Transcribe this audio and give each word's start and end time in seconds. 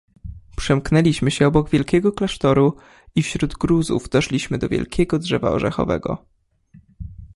"Przemknęliśmy 0.57 1.31
się 1.31 1.47
obok 1.47 1.69
wielkiego 1.69 2.11
klasztoru 2.11 2.75
i 3.15 3.23
wśród 3.23 3.53
gruzów 3.53 4.09
doszliśmy 4.09 4.57
do 4.57 4.69
wielkiego 4.69 5.19
drzewa 5.19 5.51
orzechowego." 5.51 6.25